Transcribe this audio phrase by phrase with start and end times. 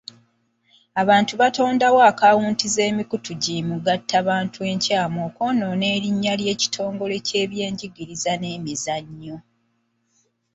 [1.01, 9.37] Abantu batondawo akawunta z'emikutu gi mugattabantu enkyamu okwonoona erinnya ly'ekitongole ky'ebyenjigiriza n'emizannyo.